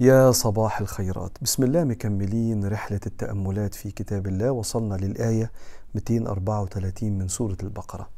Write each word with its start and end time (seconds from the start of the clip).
يا 0.00 0.30
صباح 0.30 0.80
الخيرات. 0.80 1.30
بسم 1.42 1.62
الله 1.62 1.84
مكملين 1.84 2.68
رحلة 2.68 3.00
التأملات 3.06 3.74
في 3.74 3.90
كتاب 3.90 4.26
الله. 4.26 4.50
وصلنا 4.50 4.94
للآية 4.94 5.50
234 5.94 7.18
من 7.18 7.28
سورة 7.28 7.56
البقرة. 7.62 8.08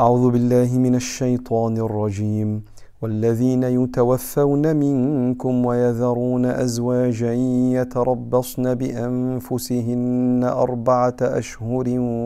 أعوذ 0.00 0.30
بالله 0.30 0.78
من 0.78 0.94
الشيطان 0.94 1.76
الرجيم. 1.76 2.64
والذين 3.02 3.62
يتوفون 3.62 4.76
منكم 4.76 5.66
ويذرون 5.66 6.46
أزواجا 6.46 7.32
يتربصن 7.72 8.74
بأنفسهن 8.74 10.44
أربعة 10.44 11.16
أشهر 11.22 11.84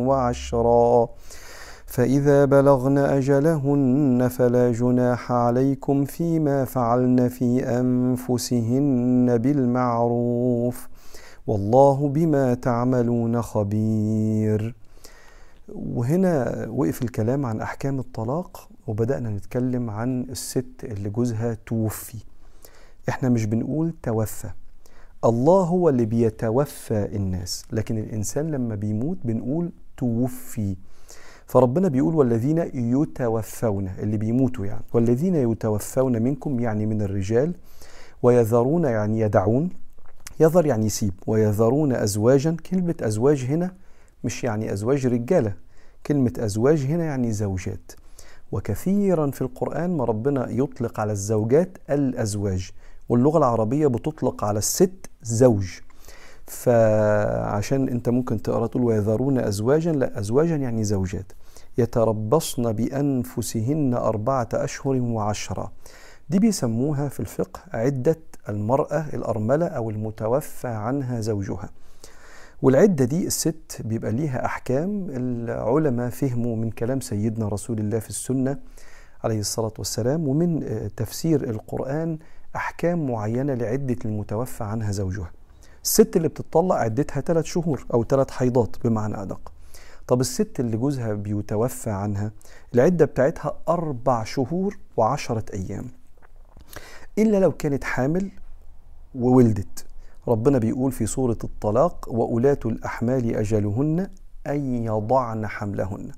وعشرا. 0.08 1.08
فإذا 1.86 2.44
بلغن 2.44 2.98
أجلهن 2.98 4.28
فلا 4.28 4.72
جناح 4.72 5.32
عليكم 5.32 6.04
فيما 6.04 6.64
فعلن 6.64 7.28
في 7.28 7.64
أنفسهن 7.80 9.38
بالمعروف 9.38 10.88
والله 11.46 12.08
بما 12.08 12.54
تعملون 12.54 13.42
خبير. 13.42 14.74
وهنا 15.68 16.66
وقف 16.68 17.02
الكلام 17.02 17.46
عن 17.46 17.60
أحكام 17.60 17.98
الطلاق 17.98 18.68
وبدأنا 18.86 19.30
نتكلم 19.30 19.90
عن 19.90 20.26
الست 20.30 20.84
اللي 20.84 21.10
جوزها 21.10 21.56
توفي. 21.66 22.18
إحنا 23.08 23.28
مش 23.28 23.44
بنقول 23.44 23.94
توفى. 24.02 24.50
الله 25.24 25.62
هو 25.62 25.88
اللي 25.88 26.04
بيتوفى 26.04 27.16
الناس 27.16 27.64
لكن 27.72 27.98
الإنسان 27.98 28.50
لما 28.50 28.74
بيموت 28.74 29.18
بنقول 29.24 29.70
توفي. 29.96 30.76
فربنا 31.46 31.88
بيقول 31.88 32.14
والذين 32.14 32.58
يتوفون 32.74 33.90
اللي 33.98 34.16
بيموتوا 34.16 34.66
يعني. 34.66 34.84
والذين 34.92 35.34
يتوفون 35.34 36.22
منكم 36.22 36.60
يعني 36.60 36.86
من 36.86 37.02
الرجال 37.02 37.54
ويذرون 38.22 38.84
يعني 38.84 39.20
يدعون 39.20 39.70
يذر 40.40 40.66
يعني 40.66 40.86
يسيب 40.86 41.12
ويذرون 41.26 41.92
أزواجا. 41.92 42.56
كلمة 42.70 42.94
أزواج 43.00 43.44
هنا 43.44 43.74
مش 44.24 44.44
يعني 44.44 44.72
أزواج 44.72 45.06
رجالة 45.06 45.52
كلمة 46.06 46.32
أزواج 46.38 46.84
هنا 46.84 47.04
يعني 47.04 47.32
زوجات. 47.32 47.92
وكثيرا 48.52 49.30
في 49.30 49.42
القرآن 49.42 49.96
ما 49.96 50.04
ربنا 50.04 50.50
يطلق 50.50 51.00
على 51.00 51.12
الزوجات 51.12 51.78
الأزواج 51.90 52.70
واللغة 53.08 53.38
العربية 53.38 53.86
بتطلق 53.86 54.44
على 54.44 54.58
الست 54.58 55.10
زوج. 55.22 55.66
فعشان 56.46 57.88
أنت 57.88 58.08
ممكن 58.08 58.42
تقرأ 58.42 58.66
تقول 58.66 58.84
ويذرون 58.84 59.38
ازواجا 59.38 59.92
لا 59.92 60.18
ازواجا 60.18 60.56
يعني 60.56 60.84
زوجات. 60.84 61.32
يتربصن 61.78 62.72
بأنفسهن 62.72 63.94
أربعة 63.94 64.48
أشهر 64.54 64.96
وعشرة. 65.00 65.72
دي 66.28 66.38
بيسموها 66.38 67.08
في 67.08 67.20
الفقه 67.20 67.60
عدة 67.72 68.18
المرأة 68.48 69.04
الأرملة 69.14 69.66
أو 69.66 69.90
المتوفى 69.90 70.68
عنها 70.68 71.20
زوجها. 71.20 71.70
والعدة 72.62 73.04
دي 73.04 73.26
الست 73.26 73.82
بيبقى 73.84 74.12
ليها 74.12 74.44
أحكام 74.44 75.06
العلماء 75.10 76.10
فهموا 76.10 76.56
من 76.56 76.70
كلام 76.70 77.00
سيدنا 77.00 77.48
رسول 77.48 77.78
الله 77.78 77.98
في 77.98 78.08
السنة 78.08 78.58
عليه 79.24 79.40
الصلاة 79.40 79.72
والسلام 79.78 80.28
ومن 80.28 80.64
تفسير 80.96 81.50
القرآن 81.50 82.18
أحكام 82.56 83.10
معينة 83.10 83.54
لعدة 83.54 83.96
المتوفى 84.04 84.64
عنها 84.64 84.92
زوجها. 84.92 85.30
الست 85.84 86.16
اللي 86.16 86.28
بتطلق 86.28 86.74
عدتها 86.74 87.20
ثلاث 87.20 87.44
شهور 87.44 87.86
أو 87.94 88.04
ثلاث 88.04 88.30
حيضات 88.30 88.76
بمعنى 88.84 89.22
أدق. 89.22 89.52
طب 90.06 90.20
الست 90.20 90.60
اللي 90.60 90.76
جوزها 90.76 91.14
بيتوفى 91.14 91.90
عنها 91.90 92.32
العدة 92.74 93.04
بتاعتها 93.04 93.58
أربع 93.68 94.24
شهور 94.24 94.78
وعشرة 94.96 95.44
أيام. 95.54 95.84
إلا 97.18 97.40
لو 97.40 97.52
كانت 97.52 97.84
حامل 97.84 98.30
وولدت. 99.14 99.86
ربنا 100.28 100.58
بيقول 100.58 100.92
في 100.92 101.06
سورة 101.06 101.38
الطلاق 101.44 102.08
وأولاة 102.08 102.58
الأحمال 102.64 103.36
أجلهن 103.36 104.10
أن 104.46 104.84
يضعن 104.84 105.46
حملهن 105.46 106.10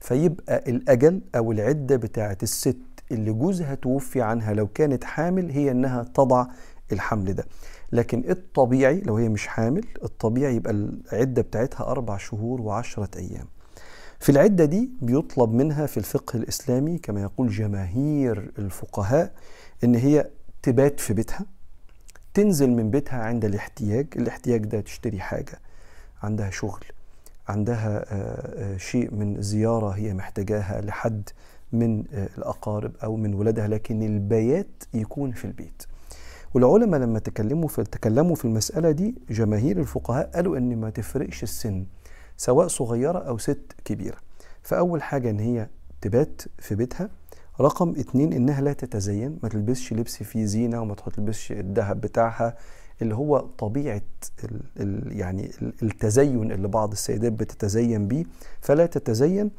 فيبقى 0.00 0.70
الأجل 0.70 1.20
أو 1.36 1.52
العدة 1.52 1.96
بتاعت 1.96 2.42
الست 2.42 2.76
اللي 3.12 3.32
جوزها 3.32 3.74
توفي 3.74 4.22
عنها 4.22 4.54
لو 4.54 4.66
كانت 4.66 5.04
حامل 5.04 5.50
هي 5.50 5.70
إنها 5.70 6.02
تضع 6.02 6.46
الحمل 6.92 7.34
ده. 7.34 7.44
لكن 7.92 8.30
الطبيعي 8.30 9.00
لو 9.00 9.16
هي 9.16 9.28
مش 9.28 9.46
حامل 9.46 9.84
الطبيعي 10.04 10.56
يبقى 10.56 10.72
العدة 10.72 11.42
بتاعتها 11.42 11.86
أربع 11.86 12.16
شهور 12.16 12.60
وعشرة 12.60 13.08
أيام. 13.18 13.46
في 14.20 14.32
العدة 14.32 14.64
دي 14.64 14.90
بيطلب 15.02 15.52
منها 15.52 15.86
في 15.86 15.96
الفقه 15.96 16.36
الإسلامي 16.36 16.98
كما 16.98 17.22
يقول 17.22 17.48
جماهير 17.48 18.50
الفقهاء 18.58 19.32
إن 19.84 19.94
هي 19.94 20.30
تبات 20.62 21.00
في 21.00 21.14
بيتها 21.14 21.46
تنزل 22.34 22.70
من 22.70 22.90
بيتها 22.90 23.18
عند 23.22 23.44
الاحتياج 23.44 24.06
الاحتياج 24.16 24.64
ده 24.64 24.80
تشتري 24.80 25.20
حاجة 25.20 25.58
عندها 26.22 26.50
شغل 26.50 26.84
عندها 27.48 28.04
شيء 28.78 29.14
من 29.14 29.42
زيارة 29.42 29.88
هي 29.90 30.14
محتاجاها 30.14 30.80
لحد 30.80 31.28
من 31.72 32.04
الأقارب 32.38 32.92
أو 33.04 33.16
من 33.16 33.34
ولادها 33.34 33.68
لكن 33.68 34.02
البيات 34.02 34.84
يكون 34.94 35.32
في 35.32 35.44
البيت. 35.44 35.82
والعلماء 36.54 37.00
لما 37.00 37.18
تكلموا 37.18 37.68
في 37.68 37.84
تكلموا 37.84 38.34
في 38.34 38.44
المسألة 38.44 38.90
دي 38.90 39.14
جماهير 39.30 39.78
الفقهاء 39.78 40.30
قالوا 40.34 40.56
إن 40.56 40.76
ما 40.76 40.90
تفرقش 40.90 41.42
السن 41.42 41.86
سواء 42.36 42.68
صغيرة 42.68 43.18
أو 43.18 43.38
ست 43.38 43.72
كبيرة. 43.84 44.16
فأول 44.62 45.02
حاجة 45.02 45.30
إن 45.30 45.40
هي 45.40 45.68
تبات 46.00 46.42
في 46.58 46.74
بيتها. 46.74 47.08
رقم 47.60 47.90
اتنين 47.98 48.32
إنها 48.32 48.60
لا 48.60 48.72
تتزين 48.72 49.38
ما 49.42 49.48
تلبسش 49.48 49.92
لبس 49.92 50.22
فيه 50.22 50.44
زينة 50.44 50.82
وما 50.82 50.94
تلبسش 50.94 51.52
الذهب 51.52 52.00
بتاعها 52.00 52.56
اللي 53.02 53.14
هو 53.14 53.38
طبيعة 53.38 54.02
ال 54.44 54.60
ال 54.80 55.18
يعني 55.18 55.50
التزين 55.82 56.52
اللي 56.52 56.68
بعض 56.68 56.92
السيدات 56.92 57.32
بتتزين 57.32 58.08
بيه 58.08 58.24
فلا 58.60 58.86
تتزين. 58.86 59.50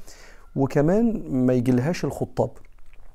وكمان 0.55 1.23
ما 1.45 1.53
يجيلهاش 1.53 2.05
الخطاب. 2.05 2.51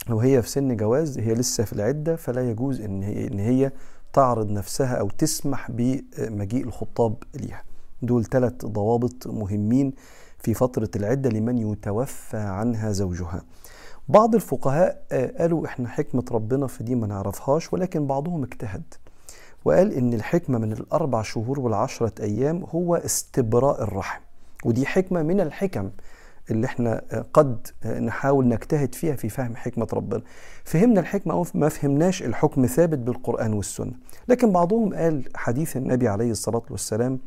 لو 0.08 0.20
هي 0.20 0.42
في 0.42 0.48
سن 0.48 0.76
جواز 0.76 1.18
هي 1.18 1.34
لسه 1.34 1.64
في 1.64 1.72
العدة 1.72 2.16
فلا 2.16 2.50
يجوز 2.50 2.80
إن 2.80 3.02
هي, 3.02 3.26
إن 3.26 3.38
هي 3.38 3.72
تعرض 4.12 4.50
نفسها 4.50 4.94
أو 4.94 5.10
تسمح 5.10 5.70
بمجيء 5.70 6.64
الخطاب 6.64 7.14
ليها. 7.34 7.62
دول 8.02 8.24
ثلاث 8.24 8.66
ضوابط 8.66 9.26
مهمين 9.26 9.92
في 10.38 10.54
فترة 10.54 10.90
العدة 10.96 11.30
لمن 11.30 11.58
يتوفى 11.58 12.36
عنها 12.36 12.92
زوجها. 12.92 13.42
بعض 14.08 14.34
الفقهاء 14.34 15.04
قالوا 15.38 15.66
إحنا 15.66 15.88
حكمة 15.88 16.24
ربنا 16.32 16.66
في 16.66 16.84
دي 16.84 16.94
ما 16.94 17.06
نعرفهاش 17.06 17.72
ولكن 17.72 18.06
بعضهم 18.06 18.42
اجتهد 18.42 18.82
وقال 19.64 19.92
إن 19.92 20.14
الحكمة 20.14 20.58
من 20.58 20.72
الأربع 20.72 21.22
شهور 21.22 21.60
والعشرة 21.60 22.12
أيام 22.20 22.64
هو 22.74 22.96
استبراء 22.96 23.82
الرحم. 23.82 24.20
ودي 24.64 24.86
حكمة 24.86 25.22
من 25.22 25.40
الحكم. 25.40 25.90
اللي 26.52 26.66
إحنا 26.66 27.02
قد 27.32 27.66
نحاول 28.00 28.48
نجتهد 28.48 28.94
فيها 28.94 29.14
في 29.16 29.28
فهم 29.28 29.56
حكمة 29.56 29.86
ربنا. 29.92 30.22
فهمنا 30.64 31.00
الحكمة 31.00 31.34
أو 31.34 31.46
ما 31.54 31.68
فهمناش 31.68 32.22
الحكم 32.22 32.66
ثابت 32.66 32.98
بالقرآن 32.98 33.52
والسنة. 33.52 33.92
لكن 34.28 34.52
بعضهم 34.52 34.94
قال 34.94 35.22
حديث 35.34 35.76
النبي 35.76 36.08
عليه 36.08 36.30
الصلاة 36.30 36.62
والسلام 36.70 37.18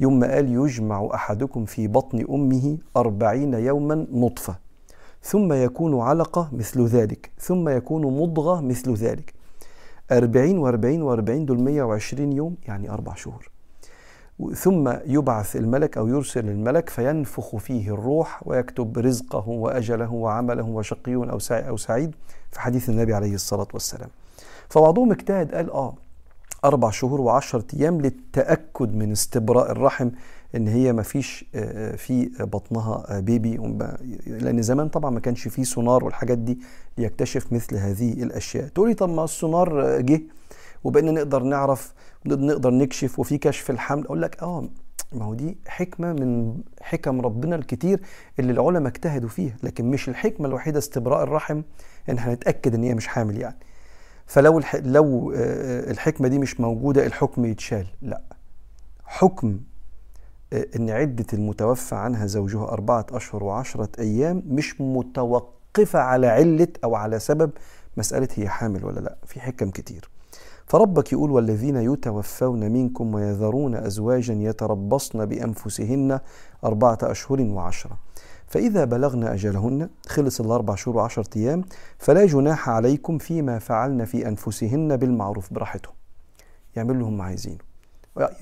يوم 0.00 0.18
ما 0.18 0.34
قال 0.34 0.48
يجمع 0.52 1.08
أحدكم 1.14 1.64
في 1.64 1.88
بطن 1.88 2.26
أمه 2.30 2.78
أربعين 2.96 3.54
يوما 3.54 4.06
نطفة 4.12 4.56
ثم 5.22 5.52
يكون 5.52 6.00
علقة 6.00 6.48
مثل 6.52 6.86
ذلك 6.86 7.30
ثم 7.38 7.68
يكون 7.68 8.02
مضغة 8.20 8.60
مثل 8.60 8.94
ذلك. 8.94 9.34
أربعين 10.12 10.58
وأربعين 10.58 11.02
وأربعين 11.02 11.46
دول 11.46 11.60
مية 11.60 11.82
وعشرين 11.82 12.32
يوم 12.32 12.56
يعني 12.68 12.90
أربع 12.90 13.14
شهور. 13.14 13.50
ثم 14.54 14.92
يبعث 15.06 15.56
الملك 15.56 15.98
أو 15.98 16.08
يرسل 16.08 16.48
الملك 16.48 16.88
فينفخ 16.90 17.56
فيه 17.56 17.90
الروح 17.94 18.40
ويكتب 18.48 18.98
رزقه 18.98 19.48
وأجله 19.48 20.12
وعمله 20.12 20.64
وشقي 20.68 21.14
أو 21.50 21.76
سعيد 21.76 22.14
في 22.52 22.60
حديث 22.60 22.88
النبي 22.88 23.14
عليه 23.14 23.34
الصلاة 23.34 23.68
والسلام. 23.72 24.08
فبعضهم 24.68 25.12
اجتهد 25.12 25.54
قال 25.54 25.70
آه 25.70 25.94
أربع 26.64 26.90
شهور 26.90 27.20
وعشرة 27.20 27.64
أيام 27.74 28.00
للتأكد 28.00 28.94
من 28.94 29.12
استبراء 29.12 29.70
الرحم 29.70 30.10
إن 30.56 30.68
هي 30.68 30.92
ما 30.92 31.02
فيش 31.02 31.44
في 31.96 32.30
بطنها 32.40 33.20
بيبي 33.20 33.56
لأن 34.26 34.62
زمان 34.62 34.88
طبعا 34.88 35.10
ما 35.10 35.20
كانش 35.20 35.48
فيه 35.48 35.62
سونار 35.62 36.04
والحاجات 36.04 36.38
دي 36.38 36.58
ليكتشف 36.98 37.52
مثل 37.52 37.76
هذه 37.76 38.12
الأشياء. 38.12 38.68
تقولي 38.68 38.94
طب 38.94 39.08
ما 39.08 39.24
السونار 39.24 40.00
جه 40.00 40.22
وبقينا 40.84 41.10
نقدر 41.12 41.42
نعرف 41.42 41.94
نقدر 42.26 42.70
نكشف 42.70 43.18
وفي 43.18 43.38
كشف 43.38 43.70
الحمل. 43.70 44.04
أقول 44.04 44.22
لك 44.22 44.42
آه 44.42 44.68
ما 45.12 45.24
هو 45.24 45.34
دي 45.34 45.58
حكمة 45.66 46.12
من 46.12 46.60
حكم 46.80 47.20
ربنا 47.20 47.56
الكتير 47.56 48.00
اللي 48.38 48.52
العلماء 48.52 48.92
اجتهدوا 48.92 49.28
فيها 49.28 49.56
لكن 49.62 49.90
مش 49.90 50.08
الحكمة 50.08 50.48
الوحيدة 50.48 50.78
استبراء 50.78 51.22
الرحم 51.22 51.62
إن 52.08 52.18
هنتأكد 52.18 52.74
إن 52.74 52.82
هي 52.82 52.94
مش 52.94 53.06
حامل 53.06 53.36
يعني. 53.40 53.56
فلو 54.26 54.58
الح... 54.58 54.76
لو 54.76 55.32
الحكمة 55.90 56.28
دي 56.28 56.38
مش 56.38 56.60
موجودة 56.60 57.06
الحكم 57.06 57.44
يتشال. 57.44 57.86
لا. 58.02 58.22
حكم 59.04 59.60
إن 60.76 60.90
عدة 60.90 61.26
المتوفى 61.32 61.94
عنها 61.94 62.26
زوجها 62.26 62.64
أربعة 62.64 63.06
أشهر 63.10 63.44
وعشرة 63.44 63.88
أيام 63.98 64.42
مش 64.46 64.80
متوقفة 64.80 65.98
على 65.98 66.26
علة 66.26 66.68
أو 66.84 66.94
على 66.94 67.18
سبب 67.18 67.50
مسألة 67.96 68.28
هي 68.34 68.48
حامل 68.48 68.84
ولا 68.84 69.00
لا. 69.00 69.16
في 69.26 69.40
حكم 69.40 69.70
كتير. 69.70 70.08
فربك 70.66 71.12
يقول 71.12 71.30
والذين 71.30 71.76
يتوفون 71.76 72.72
منكم 72.72 73.14
ويذرون 73.14 73.74
أزواجا 73.74 74.34
يتربصن 74.34 75.26
بأنفسهن 75.26 76.20
أربعة 76.64 76.98
أشهر 77.02 77.40
وعشرة. 77.40 77.98
فإذا 78.46 78.84
بلغن 78.84 79.24
أجلهن 79.24 79.88
خلص 80.06 80.40
الأربع 80.40 80.74
شهور 80.74 80.96
وعشرة 80.96 81.28
أيام 81.36 81.64
فلا 81.98 82.26
جناح 82.26 82.68
عليكم 82.68 83.18
فيما 83.18 83.58
فعلن 83.58 84.04
في 84.04 84.28
أنفسهن 84.28 84.96
بالمعروف 84.96 85.52
براحتهم. 85.52 85.94
يعملوا 86.76 86.94
اللي 86.94 87.04
هم 87.04 87.22
عايزينه. 87.22 87.58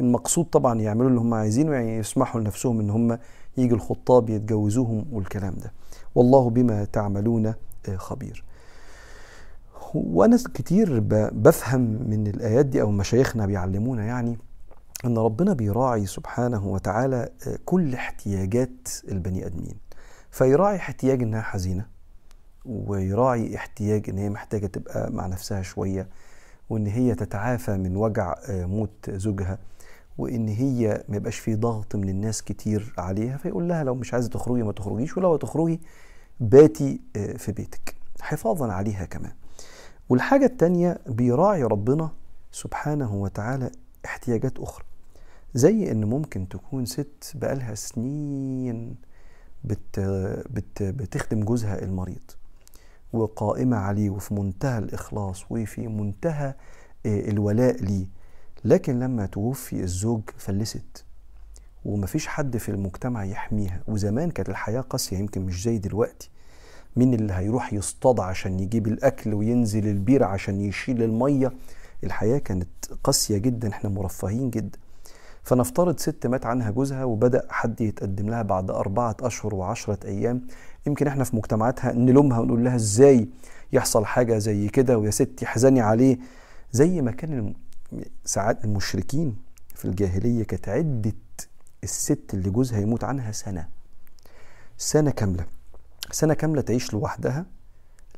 المقصود 0.00 0.44
طبعا 0.44 0.80
يعملوا 0.80 1.08
اللي 1.08 1.20
هم 1.20 1.34
عايزينه 1.34 1.72
يعني 1.72 1.96
يسمحوا 1.96 2.40
لنفسهم 2.40 2.80
إن 2.80 2.90
هم 2.90 3.18
يجي 3.56 3.74
الخطاب 3.74 4.30
يتجوزوهم 4.30 5.04
والكلام 5.12 5.54
ده. 5.54 5.72
والله 6.14 6.50
بما 6.50 6.84
تعملون 6.84 7.54
خبير. 7.96 8.44
وأنا 9.94 10.38
كتير 10.54 11.00
بفهم 11.32 11.80
من 11.80 12.26
الآيات 12.26 12.66
دي 12.66 12.82
أو 12.82 12.90
مشايخنا 12.90 13.46
بيعلمونا 13.46 14.04
يعني 14.04 14.38
ان 15.04 15.18
ربنا 15.18 15.52
بيراعي 15.52 16.06
سبحانه 16.06 16.66
وتعالى 16.66 17.28
آه، 17.46 17.58
كل 17.64 17.94
احتياجات 17.94 18.88
البني 19.08 19.46
ادمين. 19.46 19.74
فيراعي 20.30 20.76
احتياج 20.76 21.22
انها 21.22 21.42
حزينة 21.42 21.86
ويراعي 22.64 23.56
احتياج 23.56 24.10
ان 24.10 24.18
هي 24.18 24.30
محتاجة 24.30 24.66
تبقى 24.66 25.12
مع 25.12 25.26
نفسها 25.26 25.62
شوية 25.62 26.08
وان 26.70 26.86
هي 26.86 27.14
تتعافى 27.14 27.76
من 27.76 27.96
وجع 27.96 28.34
آه، 28.48 28.64
موت 28.66 29.10
زوجها 29.10 29.58
وان 30.18 30.48
هي 30.48 31.04
ما 31.08 31.16
يبقاش 31.16 31.38
في 31.38 31.54
ضغط 31.54 31.96
من 31.96 32.08
الناس 32.08 32.42
كتير 32.42 32.94
عليها. 32.98 33.36
فيقول 33.36 33.68
لها 33.68 33.84
لو 33.84 33.94
مش 33.94 34.14
عايزة 34.14 34.28
تخرجي 34.28 34.62
ما 34.62 34.72
تخرجيش 34.72 35.16
ولو 35.16 35.36
تخرجي 35.36 35.80
باتي 36.40 37.00
آه، 37.16 37.36
في 37.36 37.52
بيتك. 37.52 37.94
حفاظا 38.20 38.72
عليها 38.72 39.04
كمان. 39.04 39.32
والحاجة 40.08 40.44
التانية 40.44 40.98
بيراعي 41.06 41.62
ربنا 41.62 42.10
سبحانه 42.52 43.14
وتعالى 43.14 43.70
احتياجات 44.04 44.58
أخرى. 44.58 44.84
زي 45.54 45.90
إن 45.90 46.04
ممكن 46.04 46.48
تكون 46.48 46.86
ست 46.86 47.32
بقالها 47.34 47.74
سنين 47.74 48.96
بت 49.64 50.00
بت 50.50 50.82
بتخدم 50.82 51.44
جوزها 51.44 51.82
المريض 51.82 52.30
وقائمة 53.12 53.76
عليه 53.76 54.10
وفي 54.10 54.34
منتهى 54.34 54.78
الإخلاص 54.78 55.44
وفي 55.50 55.88
منتهى 55.88 56.54
آه، 57.06 57.30
الولاء 57.30 57.82
ليه. 57.82 58.06
لكن 58.64 59.00
لما 59.00 59.26
توفي 59.26 59.80
الزوج 59.82 60.22
فلست 60.38 61.04
ومفيش 61.84 62.26
حد 62.26 62.56
في 62.56 62.68
المجتمع 62.68 63.24
يحميها. 63.24 63.80
وزمان 63.88 64.30
كانت 64.30 64.48
الحياة 64.48 64.80
قاسية 64.80 65.18
يمكن 65.18 65.40
مش 65.42 65.62
زي 65.62 65.78
دلوقتي. 65.78 66.30
مين 66.96 67.14
اللي 67.14 67.32
هيروح 67.32 67.72
يصطاد 67.72 68.20
عشان 68.20 68.60
يجيب 68.60 68.86
الأكل 68.86 69.34
وينزل 69.34 69.86
البير 69.88 70.24
عشان 70.24 70.60
يشيل 70.60 71.02
المية؟ 71.02 71.52
الحياة 72.04 72.38
كانت 72.38 72.68
قاسية 73.04 73.38
جدا 73.38 73.68
إحنا 73.68 73.90
مرفهين 73.90 74.50
جدا. 74.50 74.78
فنفترض 75.42 75.98
ست 75.98 76.26
مات 76.26 76.46
عنها 76.46 76.70
جوزها 76.70 77.04
وبدأ 77.04 77.46
حد 77.50 77.80
يتقدم 77.80 78.30
لها 78.30 78.42
بعد 78.42 78.70
أربعة 78.70 79.16
أشهر 79.20 79.54
وعشرة 79.54 79.98
أيام. 80.04 80.46
يمكن 80.86 81.06
إحنا 81.06 81.24
في 81.24 81.36
مجتمعاتها 81.36 81.92
نلومها 81.92 82.38
ونقول 82.40 82.64
لها 82.64 82.74
إزاي 82.76 83.28
يحصل 83.72 84.04
حاجة 84.06 84.38
زي 84.38 84.68
كده 84.68 84.98
ويا 84.98 85.10
ستي 85.10 85.46
حزني 85.46 85.80
عليه. 85.80 86.18
زي 86.72 87.02
ما 87.02 87.10
كان 87.10 87.54
ساعات 88.24 88.64
المشركين 88.64 89.36
في 89.74 89.84
الجاهلية 89.84 90.44
كانت 90.44 90.68
عدة 90.68 91.12
الست 91.84 92.34
اللي 92.34 92.50
جوزها 92.50 92.80
يموت 92.80 93.04
عنها 93.04 93.32
سنة. 93.32 93.68
سنة 94.78 95.10
كاملة. 95.10 95.44
سنة 96.10 96.34
كاملة 96.34 96.62
تعيش 96.62 96.92
لوحدها 96.94 97.46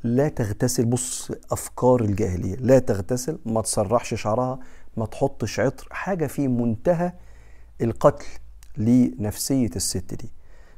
لا 0.03 0.29
تغتسل 0.29 0.85
بص 0.85 1.31
أفكار 1.51 2.01
الجاهلية 2.01 2.55
لا 2.55 2.79
تغتسل 2.79 3.39
ما 3.45 3.61
تسرحش 3.61 4.13
شعرها 4.13 4.59
ما 4.97 5.05
تحطش 5.05 5.59
عطر 5.59 5.87
حاجة 5.91 6.27
في 6.27 6.47
منتهى 6.47 7.13
القتل 7.81 8.25
لنفسية 8.77 9.69
الست 9.75 10.13
دي. 10.13 10.31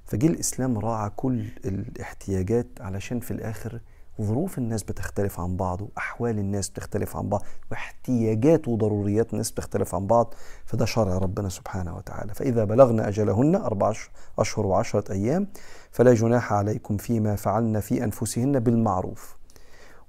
فجي 0.05 0.27
الإسلام 0.27 0.79
راعى 0.79 1.09
كل 1.09 1.45
الاحتياجات 1.65 2.67
علشان 2.79 3.19
في 3.19 3.31
الآخر 3.31 3.79
ظروف 4.21 4.57
الناس 4.57 4.83
بتختلف 4.83 5.39
عن 5.39 5.57
بعض 5.57 5.81
وأحوال 5.81 6.39
الناس 6.39 6.69
بتختلف 6.69 7.17
عن 7.17 7.29
بعض 7.29 7.43
واحتياجات 7.71 8.67
وضروريات 8.67 9.33
الناس 9.33 9.51
بتختلف 9.51 9.95
عن 9.95 10.07
بعض 10.07 10.33
فده 10.65 10.85
شرع 10.85 11.17
ربنا 11.17 11.49
سبحانه 11.49 11.95
وتعالى. 11.95 12.33
فإذا 12.33 12.63
بلغنا 12.63 13.07
أجلهن 13.07 13.55
أربع 13.55 13.93
أشهر 14.39 14.65
وعشرة 14.65 15.11
أيام 15.11 15.47
فلا 15.91 16.13
جناح 16.13 16.53
عليكم 16.53 16.97
فيما 16.97 17.35
فعلن 17.35 17.79
في 17.79 18.03
أنفسهن 18.03 18.59
بالمعروف. 18.59 19.37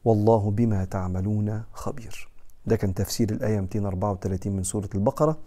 والله 0.05 0.51
بما 0.51 0.85
تعملون 0.85 1.62
خبير. 1.73 2.31
ده 2.67 2.77
كان 2.77 2.95
تفسير 2.95 3.31
الآية 3.31 3.61
234 3.61 4.57
من 4.57 4.62
سورة 4.62 4.89
البقرة 4.95 5.39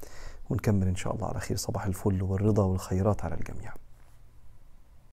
ونكمل 0.50 0.88
إن 0.88 0.95
شاء 0.95 1.15
الله 1.15 1.27
على 1.27 1.39
خير. 1.39 1.57
صباح 1.57 1.86
الفل 1.86 2.24
والرضا 2.24 2.63
والخيرات 2.63 3.25
على 3.25 3.36
الجميع. 3.36 3.74